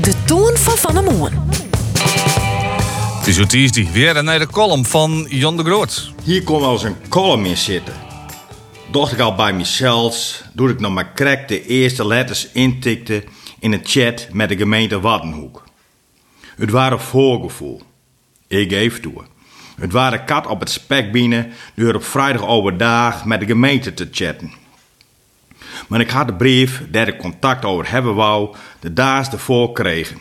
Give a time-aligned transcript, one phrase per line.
[0.00, 1.30] De toon van Van der Moon.
[3.18, 6.12] Het is Tuesday, weer naar de column van Jan de Groot.
[6.24, 7.94] Hier komt wel eens een column in zitten.
[8.90, 13.24] Dacht ik al bij mezelf, toen ik nog maar krek de eerste letters intikte
[13.58, 15.64] in een chat met de gemeente Waddenhoek.
[16.56, 17.82] Het waren voorgevoel.
[18.46, 19.24] Ik geef toe.
[19.80, 24.08] Het waren kat op het spek binnen door op vrijdag overdag met de gemeente te
[24.10, 24.52] chatten.
[25.88, 30.18] Maar ik had de brief daar ik contact over hebben wou, de daas ervoor kregen.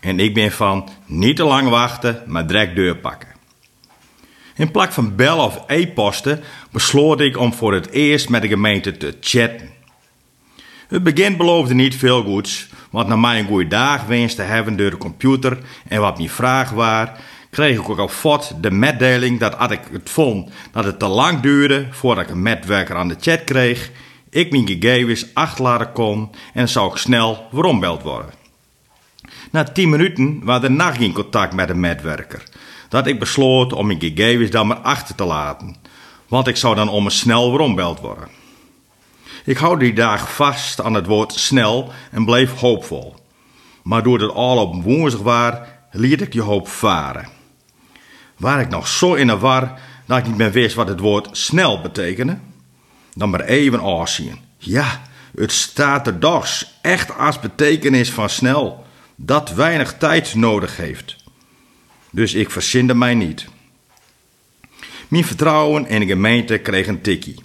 [0.00, 3.28] En ik ben van niet te lang wachten, maar direct deur pakken.
[4.56, 8.96] In plak van bellen of e-posten besloot ik om voor het eerst met de gemeente
[8.96, 9.70] te chatten.
[10.88, 14.76] Het begin beloofde niet veel goeds, want na mij een goede dag wenste te hebben
[14.76, 17.08] door de computer en wat mijn vraag was,
[17.50, 21.06] kreeg ik ook al fort de meddeling dat als ik het vond dat het te
[21.06, 23.90] lang duurde voordat ik een medwerker aan de chat kreeg,
[24.32, 28.32] ik mijn gegevens achterlaten kon en zou ik snel weerombeld worden.
[29.50, 32.42] Na tien minuten was er nog geen contact met de medwerker.
[32.88, 35.76] Dat ik besloot om mijn gegevens dan maar achter te laten,
[36.28, 38.28] want ik zou dan om een snel weerombeld worden.
[39.44, 43.14] Ik hou die dag vast aan het woord snel en bleef hoopvol.
[43.82, 45.54] Maar doordat het al op woensdag was,
[45.90, 47.28] liet ik die hoop varen.
[48.36, 51.28] Waar ik nog zo in de war dat ik niet meer wist wat het woord
[51.32, 52.38] snel betekende,
[53.14, 54.38] dan maar even afzien.
[54.58, 55.02] Ja,
[55.34, 61.16] het staat er doch echt als betekenis van snel, dat weinig tijd nodig heeft.
[62.10, 63.46] Dus ik verzinde mij niet.
[65.08, 67.42] Mijn vertrouwen in de gemeente kreeg een tikkie.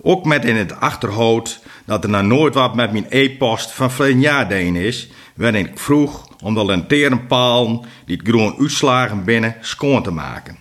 [0.00, 4.20] Ook met in het achterhoofd dat er nou nooit wat met mijn e-post van verleden
[4.20, 10.10] jaar is, waarin ik vroeg om de lanteernpalen die het groen uitslagen binnen schoon te
[10.10, 10.58] maken.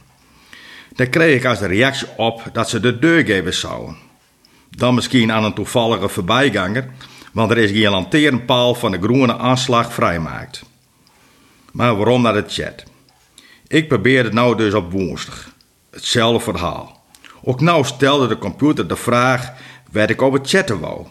[0.96, 3.98] Daar kreeg ik als reactie op dat ze de deur geven zouden.
[4.78, 6.90] Dan misschien aan een toevallige voorbijganger,
[7.32, 10.64] want er is geen lanteernpaal van de groene aanslag vrijmaakt.
[11.72, 12.84] Maar waarom naar de chat?
[13.68, 15.50] Ik probeerde het nou dus op woensdag.
[15.92, 17.04] Hetzelfde verhaal.
[17.44, 19.54] Ook nou stelde de computer de vraag
[19.92, 21.06] waar ik over chatten wou.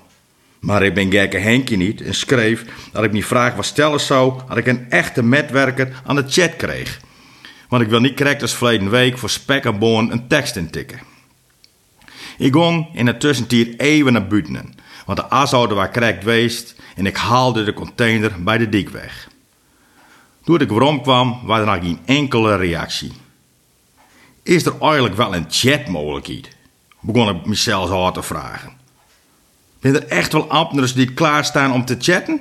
[0.60, 4.40] Maar ik ben gekke Henkje niet en schreef dat ik mijn vraag wat stellen zou
[4.48, 7.00] als ik een echte medwerker aan de chat kreeg.
[7.68, 11.00] Want ik wil niet correct als verleden week voor spek en boon een tekst intikken.
[12.40, 14.74] Ik ging in de tussentijd even naar buiten,
[15.06, 19.28] want de asouder was correct geweest en ik haalde de container bij de dik weg.
[20.44, 23.12] Toen ik waarom kwam, was er nog geen enkele reactie.
[24.42, 26.56] Is er eigenlijk wel een chatmogelijkheid?
[27.00, 28.72] Begon ik mezelf al te vragen.
[29.80, 32.40] Ben er echt wel ambtenaren die klaarstaan om te chatten?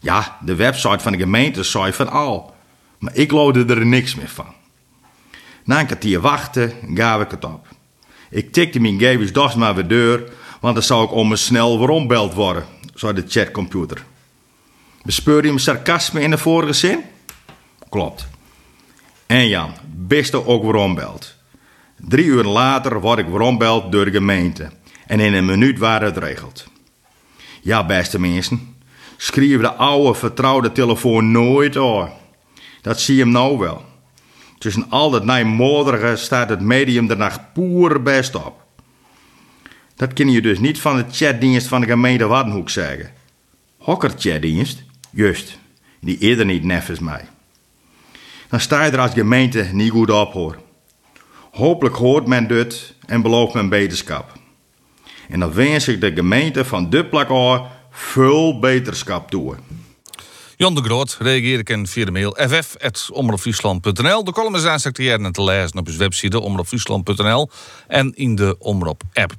[0.00, 2.54] Ja, de website van de gemeente zei van al.
[2.98, 4.54] Maar ik loodde er niks meer van.
[5.64, 7.66] Na een kwartier wachten gaf ik het op.
[8.30, 11.78] Ik tikte mijn gegevens dus maar weer deur, want dan zou ik om me snel
[11.78, 12.64] weerombeld worden,
[12.94, 14.04] zei de chatcomputer.
[15.02, 17.00] Bespeur je mijn sarcasme in de vorige zin?
[17.88, 18.28] Klopt.
[19.26, 21.34] En Jan, beste ook weerombeld.
[21.96, 24.70] Drie uur later word ik weerombeld door de gemeente.
[25.06, 26.66] En in een minuut waren het regeld.
[27.62, 28.76] Ja, beste mensen.
[29.16, 32.10] Schreef de oude vertrouwde telefoon nooit aan.
[32.82, 33.84] Dat zie je hem nou wel.
[34.58, 38.64] Tussen al dat nijmoderige staat het medium er nog poer best op.
[39.96, 43.10] Dat kun je dus niet van de chatdienst van de gemeente Waddenhoek zeggen.
[43.76, 44.82] Hokker chatdienst?
[45.10, 45.58] Juist,
[46.00, 47.28] die eerder niet neffens mij.
[48.48, 50.58] Dan sta je er als gemeente niet goed op hoor.
[51.50, 54.32] Hopelijk hoort men dit en belooft men beterschap.
[55.28, 59.54] En dan wens ik de gemeente van de plak al veel beterschap toe.
[60.58, 64.24] Jan de Groot reageer ik via de mail ff.omroepfriesland.nl.
[64.24, 64.80] De column is aan
[65.32, 67.50] te lezen op zijn website omroepfriesland.nl
[67.88, 69.36] en in de Omroep app.